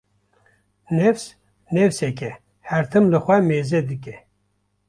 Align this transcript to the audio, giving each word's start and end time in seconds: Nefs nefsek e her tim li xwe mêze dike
Nefs 0.97 1.27
nefsek 1.73 2.19
e 2.29 2.31
her 2.67 2.83
tim 2.91 3.05
li 3.11 3.19
xwe 3.25 3.37
mêze 3.47 3.79
dike 3.89 4.15